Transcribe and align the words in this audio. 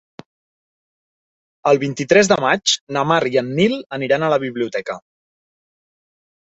El 1.71 1.81
vint-i-tres 1.85 2.31
de 2.33 2.39
maig 2.47 2.75
na 2.99 3.05
Mar 3.13 3.21
i 3.35 3.41
en 3.45 3.55
Nil 3.61 3.79
aniran 4.01 4.27
a 4.31 4.35
la 4.37 4.43
biblioteca. 4.49 4.99